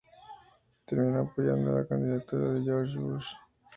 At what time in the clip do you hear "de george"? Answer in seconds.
2.53-2.97